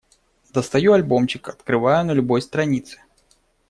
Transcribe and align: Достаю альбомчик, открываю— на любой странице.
Достаю 0.49 0.93
альбомчик, 0.93 1.47
открываю— 1.49 2.03
на 2.07 2.13
любой 2.13 2.41
странице. 2.41 2.99